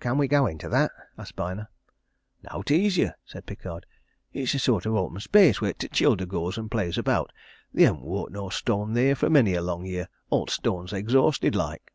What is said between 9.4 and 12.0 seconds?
a long year all t' stone's exhausted, like."